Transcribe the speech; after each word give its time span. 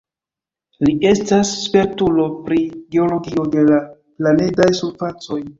Li 0.87 0.93
estas 1.09 1.51
spertulo 1.65 2.25
pri 2.47 2.59
geologio 2.97 3.47
de 3.57 3.67
la 3.71 3.79
planedaj 4.23 4.71
surfacoj. 4.83 5.43